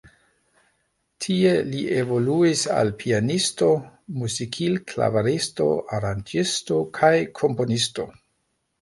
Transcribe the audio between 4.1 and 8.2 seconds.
muzikil-klavaristo, aranĝisto kaj komponisto.